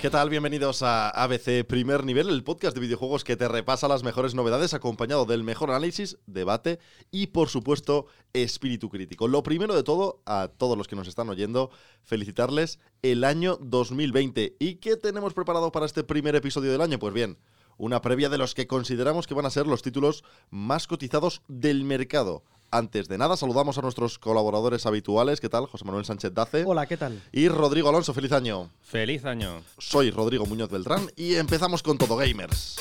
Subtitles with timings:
[0.00, 0.30] ¿Qué tal?
[0.30, 4.72] Bienvenidos a ABC Primer Nivel, el podcast de videojuegos que te repasa las mejores novedades
[4.72, 6.78] acompañado del mejor análisis, debate
[7.10, 9.28] y, por supuesto, espíritu crítico.
[9.28, 11.70] Lo primero de todo, a todos los que nos están oyendo,
[12.02, 14.56] felicitarles el año 2020.
[14.58, 16.98] ¿Y qué tenemos preparado para este primer episodio del año?
[16.98, 17.36] Pues bien,
[17.76, 21.84] una previa de los que consideramos que van a ser los títulos más cotizados del
[21.84, 22.42] mercado.
[22.72, 25.40] Antes de nada, saludamos a nuestros colaboradores habituales.
[25.40, 25.66] ¿Qué tal?
[25.66, 26.64] José Manuel Sánchez Dace.
[26.64, 27.20] Hola, ¿qué tal?
[27.32, 28.70] Y Rodrigo Alonso, feliz año.
[28.80, 29.62] Feliz año.
[29.78, 32.76] Soy Rodrigo Muñoz Beltrán y empezamos con Todo Gamers.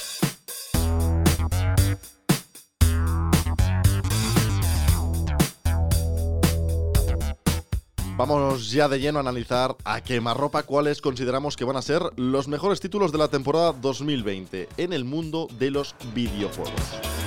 [8.16, 12.47] Vamos ya de lleno a analizar a quemarropa cuáles consideramos que van a ser los
[12.47, 17.19] mejores títulos de la temporada 2020 en el mundo de los videojuegos.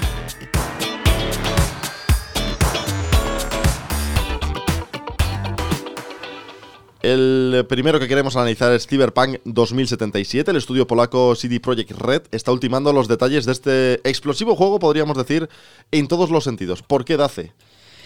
[7.02, 10.52] El primero que queremos analizar es Cyberpunk 2077.
[10.52, 15.16] El estudio polaco CD Projekt Red está ultimando los detalles de este explosivo juego, podríamos
[15.16, 15.48] decir,
[15.90, 16.82] en todos los sentidos.
[16.82, 17.54] ¿Por qué DACE?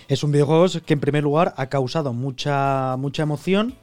[0.09, 3.75] Es un videojuego que en primer lugar ha causado mucha, mucha emoción,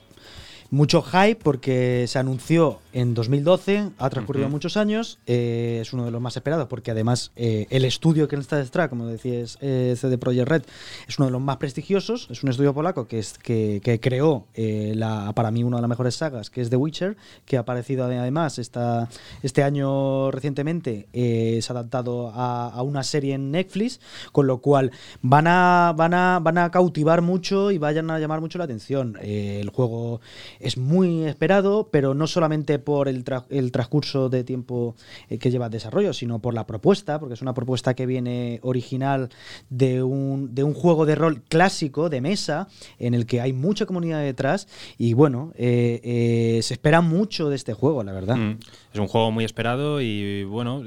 [0.73, 6.11] mucho hype porque se anunció en 2012, ha transcurrido muchos años, eh, es uno de
[6.11, 10.17] los más esperados porque además eh, el estudio que está detrás, como decías, eh, CD
[10.17, 10.63] Projekt Red,
[11.07, 14.47] es uno de los más prestigiosos, es un estudio polaco que, es, que, que creó
[14.55, 18.05] la, para mí una de las mejores sagas, que es The Witcher, que ha aparecido
[18.05, 19.09] además esta,
[19.43, 23.99] este año recientemente, se ha adaptado a, a una serie en Netflix,
[24.31, 28.41] con lo cual van a, van a, van a cautivar mucho y vayan a llamar
[28.41, 29.17] mucho la atención.
[29.21, 30.21] Eh, el juego
[30.63, 34.95] es muy esperado, pero no solamente por el, tra- el transcurso de tiempo
[35.29, 38.59] eh, que lleva el desarrollo, sino por la propuesta, porque es una propuesta que viene
[38.63, 39.29] original
[39.69, 42.67] de un, de un juego de rol clásico de mesa,
[42.99, 47.55] en el que hay mucha comunidad detrás, y bueno, eh, eh, se espera mucho de
[47.55, 48.35] este juego, la verdad.
[48.35, 48.59] Mm.
[48.93, 50.83] Es un juego muy esperado y bueno,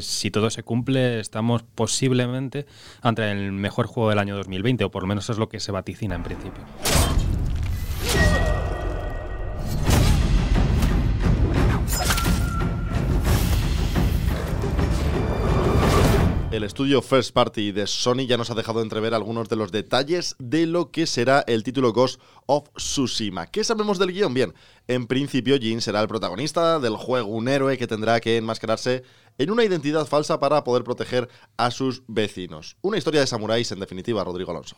[0.00, 2.66] si todo se cumple, estamos posiblemente
[3.02, 5.72] ante el mejor juego del año 2020, o por lo menos es lo que se
[5.72, 6.64] vaticina en principio.
[16.56, 20.36] El estudio First Party de Sony ya nos ha dejado entrever algunos de los detalles
[20.38, 23.46] de lo que será el título Ghost of Tsushima.
[23.46, 24.34] ¿Qué sabemos del guion?
[24.34, 24.54] Bien,
[24.88, 29.02] en principio Jin será el protagonista del juego, un héroe que tendrá que enmascararse
[29.38, 32.76] en una identidad falsa para poder proteger a sus vecinos.
[32.80, 34.76] Una historia de samuráis, en definitiva, Rodrigo Alonso.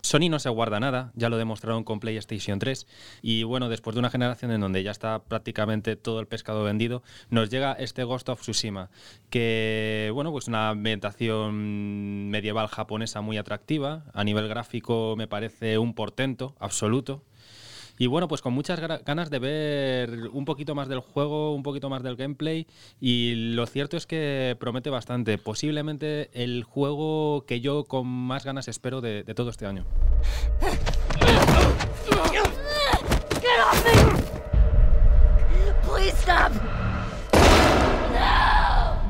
[0.00, 2.86] Sony no se guarda nada, ya lo demostraron con PlayStation 3
[3.22, 7.02] y bueno, después de una generación en donde ya está prácticamente todo el pescado vendido,
[7.30, 8.90] nos llega este Ghost of Tsushima,
[9.30, 15.94] que bueno, pues una ambientación medieval japonesa muy atractiva, a nivel gráfico me parece un
[15.94, 16.85] portento absoluto.
[17.98, 21.88] Y bueno, pues con muchas ganas de ver un poquito más del juego, un poquito
[21.88, 22.66] más del gameplay.
[23.00, 25.38] Y lo cierto es que promete bastante.
[25.38, 29.84] Posiblemente el juego que yo con más ganas espero de, todo este año.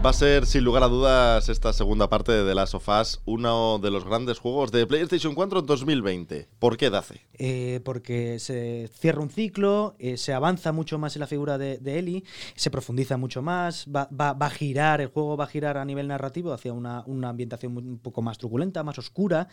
[0.06, 3.20] Va a ser, sin lugar a dudas, esta segunda parte de The Last of Us
[3.24, 6.48] uno de los grandes juegos de PlayStation 4 en 2020.
[6.60, 7.26] ¿Por qué DACE?
[7.38, 11.78] eh, porque se cierra un ciclo, eh, se avanza mucho más en la figura de,
[11.78, 12.24] de Ellie,
[12.54, 16.52] se profundiza mucho más, va, a girar, el juego va a girar a nivel narrativo
[16.52, 19.48] hacia una, una ambientación un poco más truculenta, más oscura,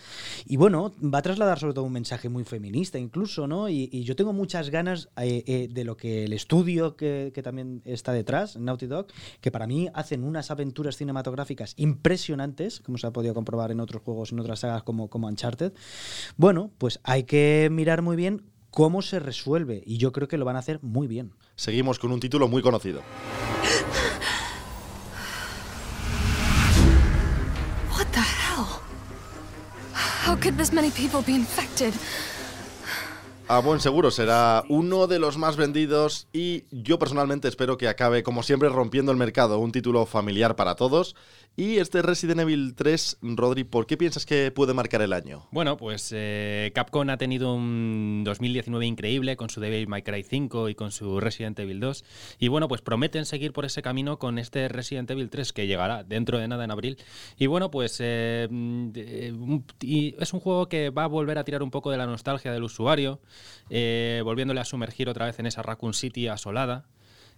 [0.46, 3.70] y bueno, va a trasladar sobre todo un mensaje muy feminista incluso, ¿no?
[3.70, 8.58] Y, yo tengo muchas ganas eh, de lo que el estudio que, también está detrás,
[8.58, 9.08] Naughty Dog,
[9.40, 14.04] que para mí hacen unas aventuras cinematográficas impresionantes, como se ha podido comprobar en otros
[14.04, 15.72] juegos, en otras sagas como, como Uncharted.
[16.36, 20.44] Bueno, pues hay que mirar muy bien cómo se resuelve y yo creo que lo
[20.44, 21.32] van a hacer muy bien.
[21.56, 23.02] Seguimos con un título muy conocido.
[27.92, 28.66] What the hell?
[30.28, 31.94] How could this many people be infected?
[33.54, 38.24] A buen seguro será uno de los más vendidos y yo personalmente espero que acabe
[38.24, 41.16] como siempre rompiendo el mercado, un título familiar para todos
[41.56, 45.46] Y este Resident Evil 3, Rodri, ¿por qué piensas que puede marcar el año?
[45.52, 50.70] Bueno, pues eh, Capcom ha tenido un 2019 increíble con su Devil May Cry 5
[50.70, 52.06] y con su Resident Evil 2.
[52.40, 56.04] Y bueno, pues prometen seguir por ese camino con este Resident Evil 3 que llegará
[56.04, 56.98] dentro de nada en abril.
[57.38, 61.62] Y bueno, pues eh, mm, eh, es un juego que va a volver a tirar
[61.62, 63.22] un poco de la nostalgia del usuario,
[63.70, 66.88] eh, volviéndole a sumergir otra vez en esa Raccoon City asolada.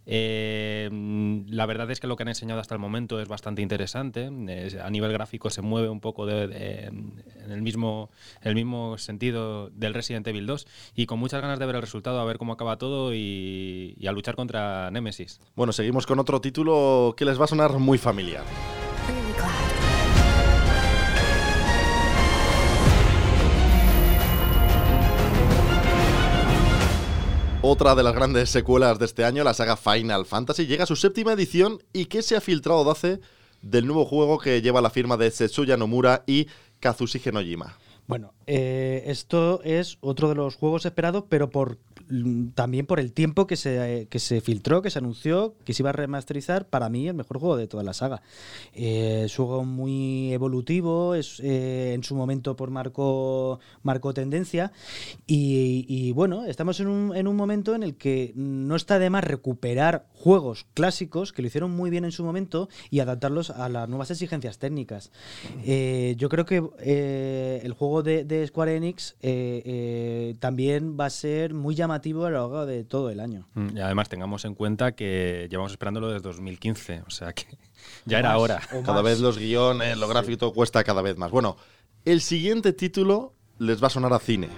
[0.05, 3.61] Eh, mm, la verdad es que lo que han enseñado hasta el momento es bastante
[3.61, 4.29] interesante.
[4.49, 8.09] Es- a nivel gráfico se mueve un poco en el mismo,
[8.41, 12.19] el mismo sentido del Resident Evil 2 y con muchas ganas de ver el resultado,
[12.19, 15.39] a ver cómo acaba todo y, y a luchar contra Nemesis.
[15.55, 18.43] Bueno, seguimos con otro título que les va a sonar muy familiar.
[27.67, 30.95] Otra de las grandes secuelas de este año, la saga Final Fantasy, llega a su
[30.95, 33.19] séptima edición y que se ha filtrado de hace
[33.63, 36.45] del nuevo juego que lleva la firma de Setsuya Nomura y
[36.79, 37.75] Kazushige Nojima.
[38.05, 41.79] Bueno, eh, esto es otro de los juegos esperados, pero por
[42.53, 45.89] también por el tiempo que se, que se filtró, que se anunció, que se iba
[45.89, 48.21] a remasterizar, para mí el mejor juego de toda la saga.
[48.73, 54.71] Eh, es un juego muy evolutivo, es, eh, en su momento por marcó, marcó tendencia,
[55.27, 59.23] y, bueno, estamos en un, en un momento en el que no está de más
[59.23, 63.89] recuperar juegos clásicos que lo hicieron muy bien en su momento y adaptarlos a las
[63.89, 65.11] nuevas exigencias técnicas.
[65.65, 71.09] Eh, yo creo que eh, el juego de, Square Enix eh, eh, también va a
[71.09, 71.94] ser muy llamativo
[72.25, 73.47] a lo largo de todo el año.
[73.53, 77.45] Mm, Y además tengamos en cuenta que llevamos esperándolo desde 2015, o sea que
[78.05, 78.61] ya O era más, hora.
[78.85, 81.31] Cada vez los guiones, lo gráfico cuesta cada vez más.
[81.31, 81.57] Bueno,
[82.05, 84.49] el siguiente título les va a sonar a cine.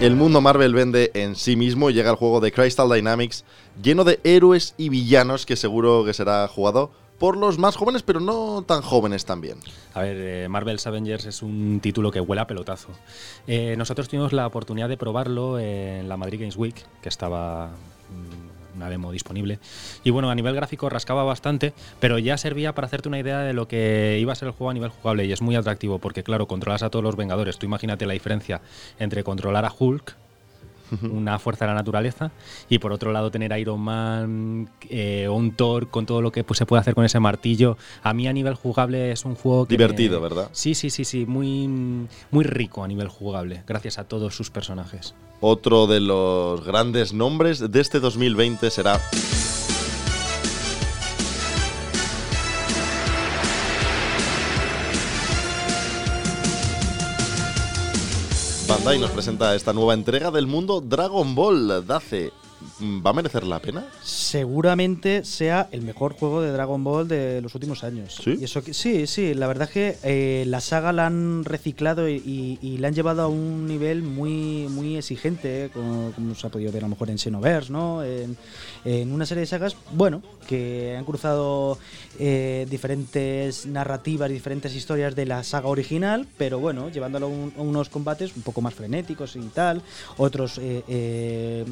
[0.00, 3.44] El mundo Marvel vende en sí mismo y llega el juego de Crystal Dynamics
[3.82, 8.20] lleno de héroes y villanos que seguro que será jugado por los más jóvenes, pero
[8.20, 9.58] no tan jóvenes también.
[9.94, 12.88] A ver, eh, Marvel's Avengers es un título que huele a pelotazo.
[13.46, 18.76] Eh, nosotros tuvimos la oportunidad de probarlo en la Madrid Games Week, que estaba mm,
[18.76, 19.58] una demo disponible.
[20.04, 23.52] Y bueno, a nivel gráfico rascaba bastante, pero ya servía para hacerte una idea de
[23.52, 25.24] lo que iba a ser el juego a nivel jugable.
[25.24, 27.58] Y es muy atractivo porque, claro, controlas a todos los Vengadores.
[27.58, 28.60] Tú imagínate la diferencia
[28.98, 30.16] entre controlar a Hulk
[31.10, 32.30] una fuerza de la naturaleza.
[32.68, 36.44] Y por otro lado tener Iron Man eh, o un Thor con todo lo que
[36.44, 37.76] pues, se puede hacer con ese martillo.
[38.02, 40.48] A mí a nivel jugable es un juego que Divertido, me- ¿verdad?
[40.52, 41.68] sí sí sí sí muy
[42.30, 45.14] muy rico a nivel jugable gracias a todos sus personajes.
[45.40, 48.98] Otro de los grandes nombres de este 2020 será
[58.68, 61.86] Bandai nos presenta esta nueva entrega del mundo Dragon Ball.
[61.86, 62.32] Dace,
[63.04, 63.84] ¿va a merecer la pena?
[64.02, 68.18] Seguramente sea el mejor juego de Dragon Ball de los últimos años.
[68.22, 68.36] ¿Sí?
[68.40, 72.08] Y eso que, sí, sí, la verdad es que eh, la saga la han reciclado
[72.08, 76.34] y, y- y la han llevado a un nivel muy, muy exigente, eh, como, como
[76.34, 78.02] se ha podido ver a lo mejor en Xenoverse, ¿no?
[78.04, 78.36] En,
[78.84, 81.78] en una serie de sagas, bueno, que han cruzado
[82.18, 87.52] eh, diferentes narrativas y diferentes historias de la saga original, pero bueno, llevándolo a, un-
[87.56, 89.82] a unos combates un poco más frenéticos y tal,
[90.16, 91.64] otros eh,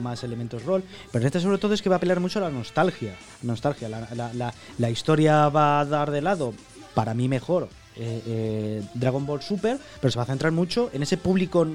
[0.00, 2.42] más elementos rol, pero en este sobre todo es que va a apelar mucho a
[2.42, 6.54] la nostalgia, nostalgia, la historia va a dar de lado,
[6.94, 7.68] para mí mejor.
[7.98, 11.66] eh, eh, Dragon Ball Super, pero se va a centrar mucho en ese público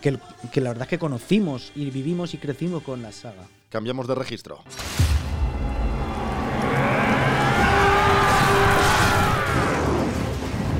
[0.00, 0.18] que,
[0.52, 3.42] que la verdad es que conocimos y vivimos y crecimos con la saga.
[3.68, 4.60] Cambiamos de registro.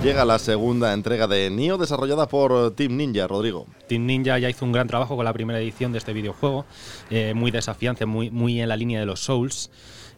[0.02, 3.66] Llega la segunda entrega de Nioh desarrollada por Team Ninja, Rodrigo.
[3.88, 6.66] Team Ninja ya hizo un gran trabajo con la primera edición de este videojuego,
[7.08, 9.70] eh, muy desafiante, muy, en la línea de los Souls,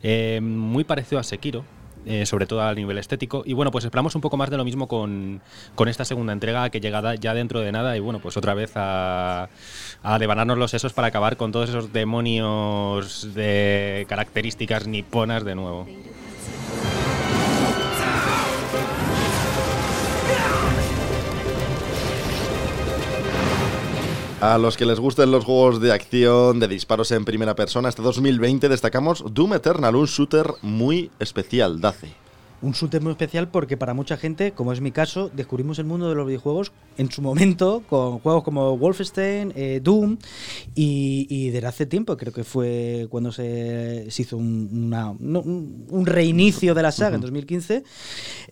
[0.02, 1.64] eh, muy parecido a Sekiro.
[2.06, 3.42] eh, sobre todo a nivel estético.
[3.46, 5.40] Y bueno, pues esperamos un poco más de lo mismo con,
[5.74, 7.96] con esta segunda entrega que llega ya dentro de nada.
[7.96, 9.48] Y bueno, pues otra vez a,
[10.02, 15.86] a devanarnos los sesos para acabar con todos esos demonios de características niponas de nuevo.
[24.44, 28.02] A los que les gusten los juegos de acción, de disparos en primera persona, este
[28.02, 32.23] 2020 destacamos Doom Eternal, un shooter muy especial, Dace.
[32.64, 36.09] Un shooter muy especial porque para mucha gente, como es mi caso, descubrimos el mundo
[36.09, 40.16] de los videojuegos en su momento con juegos como Wolfenstein, eh, Doom
[40.75, 44.94] y, desde hace tiempo, creo que fue cuando se, hizo un,
[45.90, 47.85] un, reinicio de la saga en 2015.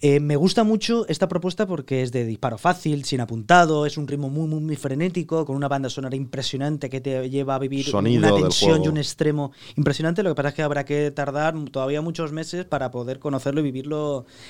[0.01, 4.07] Eh, me gusta mucho esta propuesta porque es de disparo fácil, sin apuntado, es un
[4.07, 7.95] ritmo muy, muy, muy frenético, con una banda sonora impresionante que te lleva a vivir
[7.95, 10.23] una tensión y un extremo impresionante.
[10.23, 13.65] Lo que pasa es que habrá que tardar todavía muchos meses para poder conocerlo y
[13.65, 14.02] vivirlo,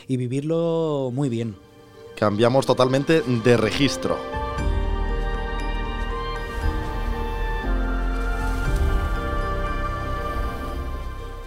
[0.09, 1.55] y vivirlo muy bien.
[2.17, 4.42] Cambiamos totalmente de registro.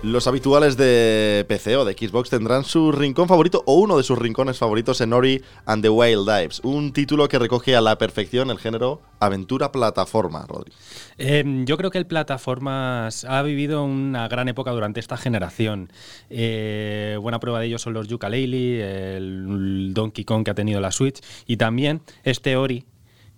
[0.06, 4.20] Los habituales de PC o de Xbox tendrán su rincón favorito o uno de sus
[4.20, 8.52] rincones favoritos en Ori and the Wild Dives, un título que recoge a la perfección
[8.52, 10.72] el género aventura plataforma, Rodri.
[11.18, 15.90] Em, yo creo que el plataformas ha vivido una gran época durante esta generación.
[16.30, 18.82] Eh, buena prueba de ello son los Yooka-Laylee,
[19.16, 22.86] el Donkey Kong que ha tenido la Switch y también este Ori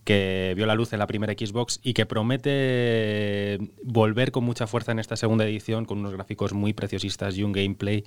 [0.08, 4.94] que vio la luz en la primera Xbox y que promete volver con mucha fuerza
[4.94, 8.06] en esta segunda edición con unos gráficos muy preciosistas y un gameplay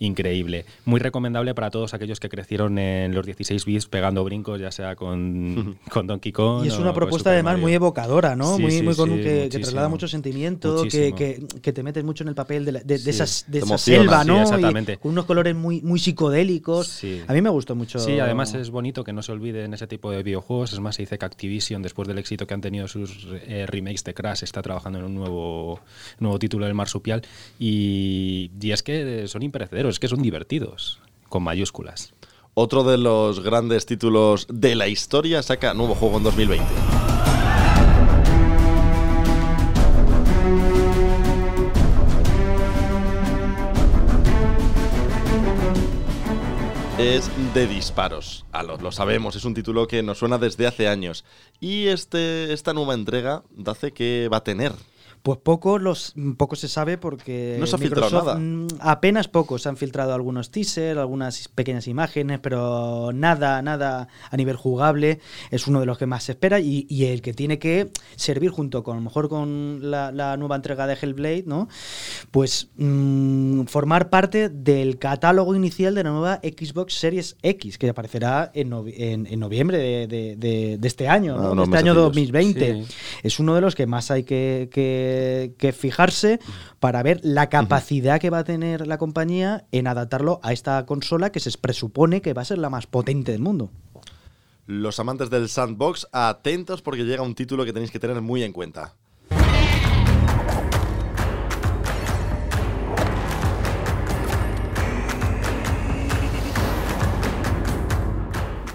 [0.00, 0.66] increíble.
[0.84, 4.96] Muy recomendable para todos aquellos que crecieron en los 16 bits pegando brincos, ya sea
[4.96, 6.64] con, con Donkey Kong.
[6.64, 8.58] Y es una propuesta además muy evocadora, ¿no?
[8.58, 11.14] muy, muy con, que, que, traslada mucho sentimiento, que,
[11.62, 14.42] que, te metes mucho en el papel de, de, esas, de esa selva, ¿no?
[14.42, 14.96] exactamente.
[14.96, 17.04] con unos colores muy, muy psicodélicos.
[17.28, 18.00] A mí me gustó mucho.
[18.00, 20.72] Sí, además es bonito que no se olvide en ese tipo de videojuegos.
[20.72, 24.04] Es más, se dice que Activision, después del éxito que han tenido sus eh, remakes
[24.04, 25.80] de Crash, está trabajando en un nuevo,
[26.18, 27.20] nuevo título del Marsupial.
[27.58, 32.14] Y, y es que son imperecederos, es que son divertidos, con mayúsculas.
[32.54, 36.95] Otro de los grandes títulos de la historia saca nuevo juego en 2020.
[46.98, 48.46] Es de disparos.
[48.52, 51.24] A lo, lo, sabemos, es un título que nos suena desde hace años.
[51.60, 54.72] Y este, esta nueva entrega hace que va a tener
[55.26, 58.36] pues poco, los, poco se sabe porque no se ha filtrado nada.
[58.36, 59.58] Mm, apenas poco.
[59.58, 65.18] Se han filtrado algunos teasers, algunas pequeñas imágenes, pero nada, nada a nivel jugable.
[65.50, 68.84] Es uno de los que más se espera y, el que tiene que servir junto
[68.84, 71.68] con, a lo mejor con la, nueva entrega de Hellblade, ¿no?
[72.30, 78.50] Pues mm, formar parte del catálogo inicial de la nueva Xbox Series X, que aparecerá
[78.54, 81.54] en, en, noviembre de, este año, ¿no?
[81.54, 82.84] de este año 2020.
[83.22, 86.40] Es uno de los que más hay que que, fijarse
[86.80, 91.30] para ver la capacidad que va a tener la compañía en adaptarlo a esta consola
[91.30, 93.70] que se presupone que va a ser la más potente del mundo.
[94.66, 98.52] Los amantes del sandbox, atentos porque llega un título que tenéis que tener muy en
[98.52, 98.94] cuenta.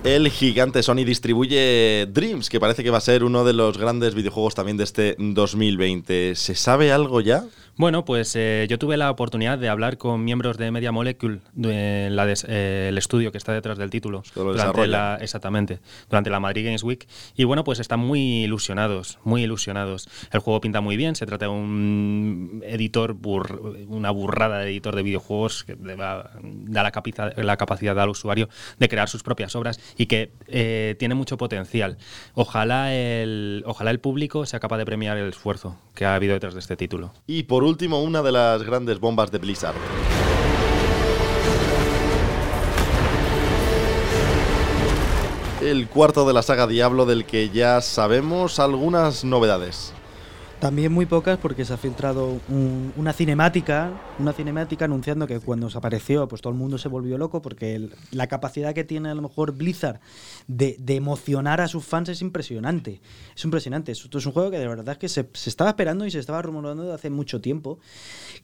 [0.03, 4.15] El gigante Sony distribuye Dreams, que parece que va a ser uno de los grandes
[4.15, 6.33] videojuegos también de este 2020.
[6.35, 7.45] ¿Se sabe algo ya?
[7.77, 12.09] Bueno, pues eh, yo tuve la oportunidad de hablar con miembros de Media Molecule, de,
[12.11, 16.65] la eh, el estudio que está detrás del título, durante la, exactamente, durante la Madrid
[16.65, 17.07] Games Week.
[17.35, 20.09] Y bueno, pues están muy ilusionados, muy ilusionados.
[20.31, 23.15] El juego pinta muy bien, se trata de un editor,
[23.87, 26.31] una burrada de editor de videojuegos que da
[26.67, 26.91] la,
[27.37, 31.97] la capacidad al usuario de crear sus propias obras y que eh, tiene mucho potencial.
[32.33, 36.53] Ojalá el, ojalá el público sea capaz de premiar el esfuerzo que ha habido detrás
[36.53, 37.13] de este título.
[37.27, 39.75] Y por último, una de las grandes bombas de Blizzard.
[45.61, 49.93] El cuarto de la saga Diablo del que ya sabemos algunas novedades.
[50.61, 52.39] También muy pocas porque se ha filtrado
[52.95, 57.17] una cinemática, una cinemática anunciando que cuando se apareció, pues todo el mundo se volvió
[57.17, 60.01] loco porque la capacidad que tiene a lo mejor Blizzard
[60.47, 63.01] de, emocionar a sus fans es impresionante.
[63.35, 63.91] Es impresionante.
[63.91, 66.43] Esto es un juego que de verdad es que se, estaba esperando y se estaba
[66.43, 67.79] rumorando desde hace mucho tiempo,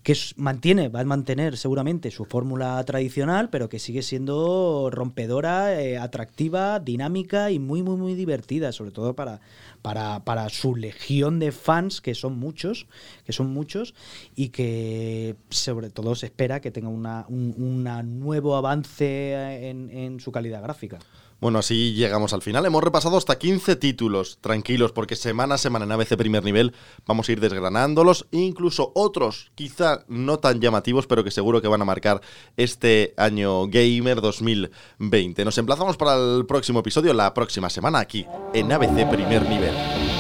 [0.02, 6.00] que mantiene, va a mantener seguramente su fórmula tradicional, pero que sigue siendo rompedora, eh,
[6.00, 9.40] atractiva, dinámica y muy, muy, muy divertida, sobre todo para,
[9.84, 12.88] para, para su legión de fans que son muchos,
[13.26, 13.94] que son muchos,
[14.34, 17.84] y que sobre todo se espera que tenga un
[18.20, 21.00] nuevo avance en, en su calidad gráfica.
[21.42, 22.66] Bueno, así llegamos al final.
[22.66, 26.74] Hemos repasado hasta 15 títulos, tranquilos, porque semana a semana en ABC Primer Nivel
[27.06, 31.82] vamos a ir desgranándolos, incluso otros quizá no tan llamativos, pero que seguro que van
[31.82, 32.22] a marcar
[32.56, 35.44] este año Gamer 2020.
[35.44, 40.17] Nos emplazamos para el próximo episodio, la próxima semana, aquí en ABC Primer Nivel.